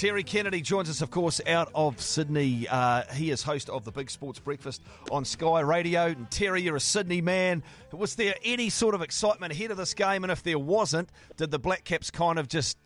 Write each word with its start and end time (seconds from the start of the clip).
Terry 0.00 0.22
Kennedy 0.22 0.62
joins 0.62 0.88
us, 0.88 1.02
of 1.02 1.10
course, 1.10 1.42
out 1.46 1.70
of 1.74 2.00
Sydney. 2.00 2.66
Uh, 2.66 3.02
he 3.12 3.30
is 3.30 3.42
host 3.42 3.68
of 3.68 3.84
the 3.84 3.92
Big 3.92 4.08
Sports 4.08 4.38
Breakfast 4.38 4.80
on 5.10 5.26
Sky 5.26 5.60
Radio. 5.60 6.06
And 6.06 6.30
Terry, 6.30 6.62
you're 6.62 6.76
a 6.76 6.80
Sydney 6.80 7.20
man. 7.20 7.62
Was 7.92 8.14
there 8.14 8.34
any 8.42 8.70
sort 8.70 8.94
of 8.94 9.02
excitement 9.02 9.52
ahead 9.52 9.70
of 9.70 9.76
this 9.76 9.92
game? 9.92 10.24
And 10.24 10.32
if 10.32 10.42
there 10.42 10.58
wasn't, 10.58 11.10
did 11.36 11.50
the 11.50 11.58
Black 11.58 11.84
Caps 11.84 12.10
kind 12.10 12.38
of 12.38 12.48
just 12.48 12.78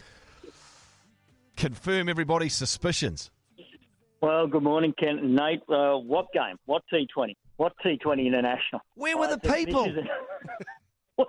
confirm 1.57 2.09
everybody's 2.09 2.57
suspicions? 2.57 3.31
Well, 4.21 4.49
good 4.49 4.65
morning, 4.65 4.93
Kent 4.99 5.21
and 5.21 5.37
Nate. 5.37 5.63
Uh, 5.69 5.99
what 5.99 6.33
game? 6.33 6.57
What 6.67 6.83
T20? 6.93 7.37
What 7.59 7.75
T20 7.87 8.27
International? 8.27 8.81
Where 8.97 9.17
were 9.17 9.29
the 9.29 9.39
people? 9.39 9.87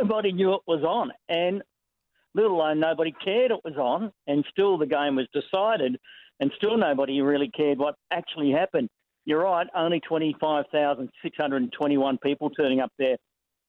Nobody 0.00 0.32
knew 0.32 0.54
it 0.54 0.62
was 0.66 0.82
on. 0.82 1.12
And 1.28 1.62
little 2.36 2.58
alone 2.58 2.78
nobody 2.78 3.12
cared 3.24 3.50
it 3.50 3.60
was 3.64 3.76
on, 3.76 4.12
and 4.26 4.44
still 4.50 4.76
the 4.78 4.86
game 4.86 5.16
was 5.16 5.26
decided, 5.32 5.98
and 6.38 6.52
still 6.56 6.76
nobody 6.76 7.22
really 7.22 7.50
cared 7.50 7.78
what 7.78 7.96
actually 8.12 8.52
happened. 8.52 8.88
You're 9.24 9.42
right, 9.42 9.66
only 9.74 10.00
25,621 10.00 12.18
people 12.18 12.50
turning 12.50 12.80
up 12.80 12.92
there 12.98 13.16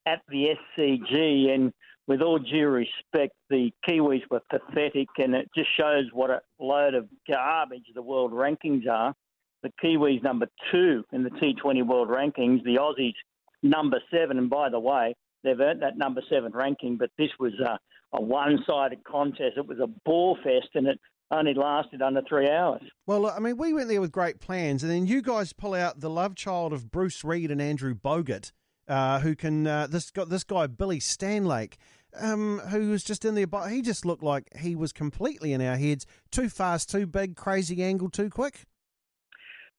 at 0.06 0.22
the 0.28 0.50
SCG, 0.78 1.50
and 1.50 1.72
with 2.08 2.22
all 2.22 2.40
due 2.40 2.68
respect, 2.68 3.34
the 3.50 3.72
Kiwis 3.88 4.24
were 4.30 4.42
pathetic, 4.50 5.08
and 5.18 5.34
it 5.34 5.50
just 5.56 5.70
shows 5.76 6.06
what 6.14 6.30
a 6.30 6.42
load 6.60 6.94
of 6.94 7.08
garbage 7.30 7.86
the 7.96 8.02
world 8.02 8.32
rankings 8.32 8.88
are. 8.88 9.14
The 9.64 9.72
Kiwis 9.84 10.24
number 10.24 10.48
two 10.72 11.04
in 11.12 11.24
the 11.24 11.32
T20 11.32 11.86
world 11.86 12.08
rankings, 12.10 12.64
the 12.64 12.76
Aussies 12.76 13.16
number 13.64 14.00
seven, 14.12 14.38
and 14.38 14.50
by 14.50 14.70
the 14.70 14.80
way, 14.80 15.16
they've 15.44 15.60
earned 15.60 15.82
that 15.82 15.98
number 15.98 16.22
seven 16.30 16.54
ranking, 16.54 16.96
but 16.98 17.10
this 17.18 17.32
was 17.40 17.54
uh, 17.66 17.78
a 18.14 18.22
one-sided 18.22 19.04
contest. 19.04 19.58
It 19.58 19.68
was 19.68 19.80
a 19.80 19.88
bore 20.06 20.36
fest, 20.44 20.70
and 20.76 20.88
it 20.88 21.00
only 21.32 21.54
lasted 21.54 22.02
under 22.02 22.22
three 22.28 22.50
hours. 22.50 22.82
Well, 23.06 23.28
I 23.28 23.40
mean, 23.40 23.58
we 23.58 23.74
went 23.74 23.90
there 23.90 24.02
with 24.02 24.12
great 24.12 24.40
plans, 24.40 24.84
and 24.84 24.92
then 24.92 25.08
you 25.08 25.22
guys 25.22 25.54
pull 25.54 25.74
out 25.74 26.00
the 26.00 26.10
love 26.10 26.36
child 26.36 26.74
of 26.74 26.90
Bruce 26.90 27.24
Reid 27.24 27.52
and 27.52 27.62
Andrew 27.62 27.94
Bogut, 27.94 28.52
uh, 28.88 29.20
who 29.20 29.36
can 29.36 29.68
uh, 29.68 29.88
this 29.88 30.10
got 30.12 30.30
this 30.30 30.44
guy 30.44 30.68
Billy 30.68 31.00
Stanlake. 31.00 31.76
Um, 32.20 32.60
who 32.70 32.90
was 32.90 33.04
just 33.04 33.26
in 33.26 33.36
there, 33.36 33.46
but 33.46 33.68
he 33.70 33.82
just 33.84 34.04
looked 34.04 34.24
like 34.24 34.48
he 34.58 34.76
was 34.76 34.92
completely 34.92 35.54
in 35.54 35.62
our 35.62 35.76
heads. 35.76 36.08
Too 36.32 36.50
fast, 36.50 36.90
too 36.90 37.06
big, 37.06 37.36
crazy 37.36 37.84
angle, 37.84 38.10
too 38.10 38.30
quick. 38.30 38.66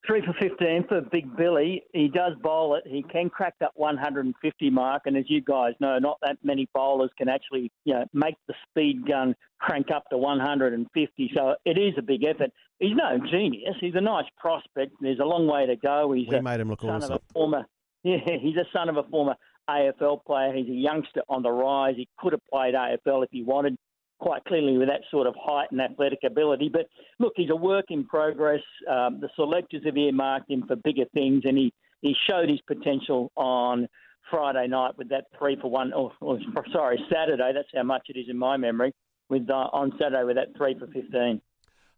Three 0.07 0.23
for 0.25 0.33
15 0.41 0.87
for 0.89 1.01
Big 1.03 1.37
Billy. 1.37 1.83
He 1.93 2.09
does 2.09 2.33
bowl 2.41 2.77
it. 2.77 2.85
He 2.87 3.03
can 3.03 3.29
crack 3.29 3.55
that 3.61 3.73
150 3.75 4.71
mark. 4.71 5.03
And 5.07 5.17
as 5.17 5.25
you 5.29 5.43
guys 5.43 5.75
know, 5.81 5.99
not 5.99 6.19
that 6.23 6.39
many 6.43 6.69
bowlers 6.73 7.11
can 7.19 7.29
actually 7.29 7.71
you 7.85 7.95
know, 7.95 8.05
make 8.13 8.37
the 8.47 8.55
speed 8.71 9.07
gun 9.07 9.35
crank 9.59 9.89
up 9.95 10.05
to 10.11 10.17
150. 10.17 11.33
So 11.37 11.57
it 11.65 11.79
is 11.79 11.95
a 11.99 12.03
big 12.03 12.25
effort. 12.25 12.51
He's 12.79 12.95
no 12.95 13.19
genius. 13.31 13.75
He's 13.81 13.97
a 13.97 14.01
nice 14.01 14.27
prospect. 14.39 14.93
There's 15.01 15.19
a 15.19 15.25
long 15.25 15.47
way 15.47 15.67
to 15.67 15.77
go. 15.77 16.13
He's 16.13 16.29
we 16.29 16.37
a 16.37 16.43
made 16.43 16.61
him 16.61 16.69
look 16.69 16.81
son 16.81 16.91
awesome. 16.91 17.13
of 17.13 17.21
a 17.29 17.33
former. 17.33 17.67
Yeah, 18.05 18.19
he's 18.41 18.57
a 18.57 18.65
son 18.73 18.89
of 18.89 18.97
a 18.97 19.03
former 19.03 19.35
AFL 19.69 20.25
player. 20.25 20.55
He's 20.55 20.69
a 20.69 20.73
youngster 20.73 21.23
on 21.29 21.43
the 21.43 21.51
rise. 21.51 21.95
He 21.97 22.09
could 22.17 22.33
have 22.33 22.41
played 22.51 22.75
AFL 22.75 23.25
if 23.25 23.31
he 23.33 23.43
wanted 23.43 23.77
quite 24.19 24.45
clearly 24.45 24.77
with 24.77 24.89
that 24.89 25.03
sort 25.11 25.27
of 25.27 25.35
height 25.41 25.69
and 25.71 25.81
athletic 25.81 26.21
ability. 26.25 26.69
But 26.73 26.89
look, 27.19 27.35
he's 27.37 27.51
a 27.51 27.57
work 27.57 27.87
in 27.91 28.05
progress. 28.05 28.63
Um, 28.89 29.21
the 29.21 29.29
selectors 29.37 29.83
have 29.85 29.97
earmarked 29.97 30.51
him 30.51 30.65
for 30.67 30.77
bigger 30.77 31.05
things, 31.15 31.43
and 31.45 31.57
he, 31.57 31.73
he 32.03 32.15
showed 32.29 32.49
his 32.49 32.61
potential 32.67 33.33
on 33.37 33.89
Friday 34.31 34.67
night 34.69 34.97
with 34.99 35.09
that 35.11 35.25
three 35.39 35.57
for 35.61 35.71
one. 35.71 35.93
Or, 35.93 36.13
or 36.21 36.39
sorry, 36.73 36.99
Saturday. 37.13 37.53
That's 37.55 37.69
how 37.75 37.85
much 37.85 38.07
it 38.09 38.19
is 38.19 38.27
in 38.29 38.37
my 38.37 38.57
memory. 38.57 38.95
With 39.29 39.49
uh, 39.51 39.69
on 39.73 39.93
Saturday 40.01 40.25
with 40.25 40.37
that 40.37 40.57
three 40.57 40.79
for 40.79 40.87
fifteen. 40.87 41.43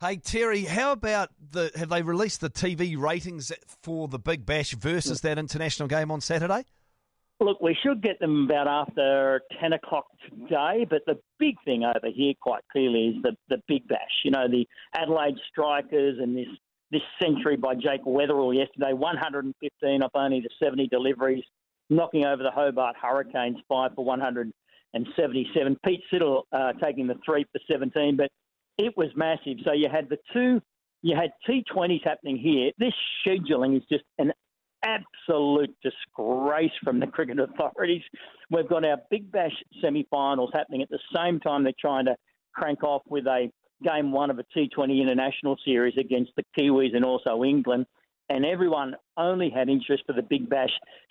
Hey 0.00 0.16
Terry, 0.16 0.64
how 0.64 0.92
about 0.92 1.28
the? 1.52 1.70
Have 1.76 1.90
they 1.90 2.02
released 2.02 2.40
the 2.40 2.50
TV 2.50 2.98
ratings 2.98 3.52
for 3.82 4.08
the 4.08 4.18
Big 4.18 4.44
Bash 4.44 4.72
versus 4.72 5.20
that 5.20 5.38
international 5.38 5.86
game 5.88 6.10
on 6.10 6.20
Saturday? 6.20 6.64
Look, 7.42 7.62
we 7.62 7.74
should 7.82 8.02
get 8.02 8.20
them 8.20 8.44
about 8.44 8.68
after 8.68 9.40
10 9.60 9.72
o'clock 9.72 10.04
today, 10.28 10.86
but 10.88 11.00
the 11.06 11.18
big 11.38 11.54
thing 11.64 11.84
over 11.84 12.12
here, 12.14 12.34
quite 12.38 12.62
clearly, 12.70 13.14
is 13.16 13.22
the, 13.22 13.34
the 13.48 13.62
Big 13.66 13.88
Bash. 13.88 13.98
You 14.24 14.30
know, 14.30 14.46
the 14.46 14.66
Adelaide 14.94 15.36
Strikers 15.50 16.18
and 16.20 16.36
this, 16.36 16.48
this 16.90 17.00
century 17.20 17.56
by 17.56 17.76
Jake 17.76 18.04
Weatherald 18.04 18.56
yesterday 18.56 18.92
115 18.92 20.02
off 20.02 20.10
only 20.14 20.40
the 20.40 20.50
70 20.62 20.88
deliveries, 20.88 21.42
knocking 21.88 22.26
over 22.26 22.42
the 22.42 22.50
Hobart 22.50 22.96
Hurricanes 23.00 23.56
5 23.66 23.92
for 23.94 24.04
177. 24.04 25.78
Pete 25.82 26.02
Siddle 26.12 26.42
uh, 26.52 26.74
taking 26.74 27.06
the 27.06 27.16
3 27.24 27.46
for 27.50 27.60
17, 27.72 28.18
but 28.18 28.30
it 28.76 28.94
was 28.98 29.08
massive. 29.16 29.56
So 29.64 29.72
you 29.72 29.88
had 29.90 30.10
the 30.10 30.18
two, 30.34 30.60
you 31.00 31.16
had 31.16 31.30
T20s 31.48 32.04
happening 32.04 32.36
here. 32.36 32.72
This 32.78 32.92
scheduling 33.24 33.78
is 33.78 33.82
just 33.90 34.04
an 34.18 34.30
absolute 34.82 35.74
disgrace 35.82 36.72
from 36.82 37.00
the 37.00 37.06
cricket 37.06 37.38
authorities. 37.38 38.02
We've 38.50 38.68
got 38.68 38.84
our 38.84 38.98
Big 39.10 39.30
Bash 39.30 39.52
semi-finals 39.80 40.50
happening 40.52 40.82
at 40.82 40.88
the 40.88 40.98
same 41.14 41.40
time 41.40 41.64
they're 41.64 41.72
trying 41.78 42.06
to 42.06 42.16
crank 42.54 42.82
off 42.82 43.02
with 43.08 43.26
a 43.26 43.50
game 43.82 44.12
one 44.12 44.30
of 44.30 44.38
a 44.38 44.44
T20 44.56 45.00
international 45.00 45.56
series 45.64 45.94
against 45.98 46.32
the 46.36 46.44
Kiwis 46.58 46.94
and 46.94 47.04
also 47.04 47.44
England. 47.44 47.86
And 48.28 48.44
everyone 48.44 48.94
only 49.16 49.50
had 49.50 49.68
interest 49.68 50.04
for 50.06 50.12
the 50.12 50.22
Big 50.22 50.48
Bash 50.48 50.70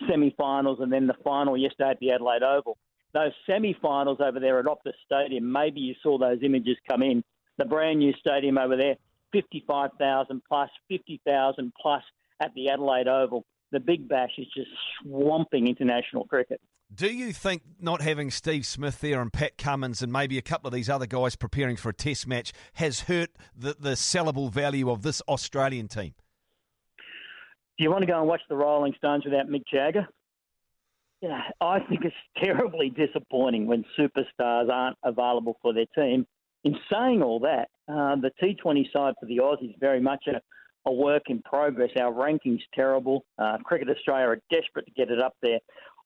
semi-finals 0.09 0.79
and 0.81 0.91
then 0.91 1.07
the 1.07 1.15
final 1.23 1.57
yesterday 1.57 1.91
at 1.91 1.99
the 1.99 2.11
Adelaide 2.11 2.43
Oval. 2.43 2.77
Those 3.13 3.31
semi-finals 3.47 4.19
over 4.21 4.39
there 4.39 4.59
at 4.59 4.65
Optus 4.65 4.93
Stadium, 5.05 5.51
maybe 5.51 5.79
you 5.79 5.95
saw 6.01 6.17
those 6.17 6.39
images 6.43 6.77
come 6.89 7.01
in. 7.01 7.23
The 7.57 7.65
brand 7.65 7.99
new 7.99 8.13
stadium 8.19 8.57
over 8.57 8.77
there, 8.77 8.95
55,000 9.33 10.41
plus, 10.47 10.69
50,000 10.87 11.73
plus 11.79 12.03
at 12.39 12.53
the 12.53 12.69
Adelaide 12.69 13.07
Oval 13.07 13.43
the 13.71 13.79
Big 13.79 14.07
Bash 14.07 14.31
is 14.37 14.47
just 14.55 14.69
swamping 15.01 15.67
international 15.67 16.25
cricket. 16.25 16.59
Do 16.93 17.07
you 17.07 17.33
think 17.33 17.61
not 17.79 18.01
having 18.01 18.31
Steve 18.31 18.65
Smith 18.65 18.99
there 18.99 19.21
and 19.21 19.31
Pat 19.31 19.57
Cummins 19.59 20.01
and 20.01 20.11
maybe 20.11 20.39
a 20.39 20.41
couple 20.41 20.67
of 20.67 20.73
these 20.73 20.89
other 20.89 21.05
guys 21.05 21.35
preparing 21.35 21.75
for 21.75 21.89
a 21.89 21.93
test 21.93 22.27
match 22.27 22.51
has 22.73 23.01
hurt 23.01 23.29
the, 23.55 23.75
the 23.79 23.91
sellable 23.91 24.51
value 24.51 24.89
of 24.89 25.03
this 25.03 25.21
Australian 25.27 25.87
team? 25.87 26.15
Do 27.77 27.83
you 27.83 27.91
want 27.91 28.01
to 28.01 28.07
go 28.07 28.19
and 28.19 28.27
watch 28.27 28.41
the 28.49 28.55
Rolling 28.55 28.93
Stones 28.97 29.23
without 29.23 29.47
Mick 29.47 29.63
Jagger? 29.71 30.07
Yeah, 31.21 31.41
I 31.61 31.79
think 31.81 32.05
it's 32.05 32.15
terribly 32.43 32.89
disappointing 32.89 33.67
when 33.67 33.85
superstars 33.97 34.69
aren't 34.69 34.97
available 35.03 35.57
for 35.61 35.73
their 35.73 35.85
team. 35.95 36.25
In 36.63 36.75
saying 36.91 37.21
all 37.21 37.39
that, 37.41 37.69
uh, 37.87 38.15
the 38.15 38.31
T20 38.41 38.91
side 38.91 39.13
for 39.19 39.27
the 39.27 39.37
Aussies 39.37 39.69
is 39.69 39.75
very 39.79 40.01
much 40.01 40.25
a 40.27 40.41
a 40.85 40.91
work 40.91 41.23
in 41.27 41.41
progress. 41.41 41.91
Our 41.99 42.13
ranking's 42.13 42.61
terrible. 42.73 43.25
Uh, 43.37 43.57
Cricket 43.63 43.89
Australia 43.89 44.27
are 44.27 44.41
desperate 44.51 44.85
to 44.85 44.91
get 44.91 45.09
it 45.09 45.19
up 45.21 45.35
there. 45.41 45.59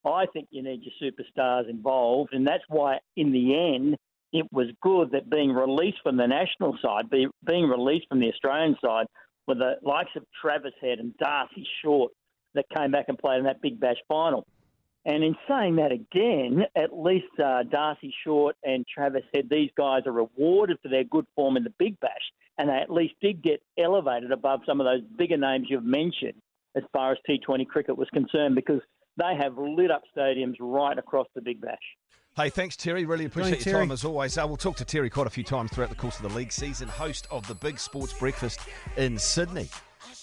I 0.05 0.25
think 0.33 0.47
you 0.51 0.63
need 0.63 0.81
your 0.83 1.11
superstars 1.11 1.69
involved, 1.69 2.33
and 2.33 2.45
that's 2.45 2.63
why, 2.67 2.99
in 3.15 3.31
the 3.31 3.75
end, 3.75 3.97
it 4.33 4.45
was 4.51 4.67
good 4.81 5.11
that 5.11 5.29
being 5.29 5.51
released 5.53 5.99
from 6.03 6.17
the 6.17 6.27
national 6.27 6.77
side, 6.81 7.09
be, 7.09 7.27
being 7.47 7.69
released 7.69 8.07
from 8.09 8.19
the 8.19 8.29
Australian 8.29 8.75
side, 8.83 9.05
with 9.47 9.59
the 9.59 9.75
likes 9.81 10.09
of 10.15 10.23
Travis 10.41 10.73
Head 10.81 10.99
and 10.99 11.15
Darcy 11.17 11.65
Short 11.81 12.11
that 12.55 12.65
came 12.75 12.91
back 12.91 13.05
and 13.07 13.17
played 13.17 13.39
in 13.39 13.45
that 13.45 13.61
Big 13.61 13.79
Bash 13.79 13.97
final. 14.07 14.45
And 15.05 15.23
in 15.23 15.35
saying 15.49 15.75
that 15.77 15.91
again, 15.91 16.65
at 16.75 16.97
least 16.97 17.27
uh, 17.43 17.63
Darcy 17.63 18.13
Short 18.23 18.55
and 18.63 18.85
Travis 18.87 19.23
Head, 19.33 19.49
these 19.49 19.69
guys 19.77 20.03
are 20.05 20.13
rewarded 20.13 20.77
for 20.81 20.87
their 20.87 21.03
good 21.03 21.25
form 21.35 21.57
in 21.57 21.63
the 21.63 21.73
Big 21.77 21.99
Bash 21.99 22.31
and 22.57 22.69
they 22.69 22.77
at 22.77 22.89
least 22.89 23.15
did 23.21 23.43
get 23.43 23.61
elevated 23.77 24.31
above 24.31 24.61
some 24.65 24.79
of 24.79 24.85
those 24.85 25.01
bigger 25.17 25.37
names 25.37 25.67
you've 25.69 25.83
mentioned 25.83 26.41
as 26.75 26.83
far 26.91 27.11
as 27.11 27.17
T20 27.29 27.67
cricket 27.67 27.97
was 27.97 28.09
concerned 28.09 28.55
because 28.55 28.81
they 29.17 29.35
have 29.39 29.57
lit 29.57 29.91
up 29.91 30.01
stadiums 30.15 30.55
right 30.59 30.97
across 30.97 31.27
the 31.35 31.41
Big 31.41 31.61
Bash. 31.61 31.77
Hey, 32.35 32.49
thanks, 32.49 32.75
Terry. 32.75 33.05
Really 33.05 33.25
appreciate 33.25 33.63
your 33.63 33.79
time 33.79 33.91
as 33.91 34.03
always. 34.03 34.37
Uh, 34.37 34.45
we'll 34.47 34.57
talk 34.57 34.75
to 34.77 34.85
Terry 34.85 35.09
quite 35.09 35.27
a 35.27 35.29
few 35.29 35.43
times 35.43 35.71
throughout 35.71 35.89
the 35.91 35.95
course 35.95 36.19
of 36.19 36.23
the 36.23 36.35
league 36.35 36.51
season. 36.51 36.87
Host 36.87 37.27
of 37.29 37.47
the 37.47 37.53
Big 37.53 37.77
Sports 37.77 38.13
Breakfast 38.13 38.59
in 38.97 39.19
Sydney. 39.19 39.69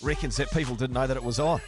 Reckons 0.02 0.36
that 0.38 0.50
people 0.50 0.74
didn't 0.74 0.94
know 0.94 1.06
that 1.06 1.16
it 1.16 1.22
was 1.22 1.38
on. 1.38 1.60